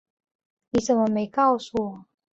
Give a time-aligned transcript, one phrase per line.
[0.71, 2.05] 你怎么没告诉我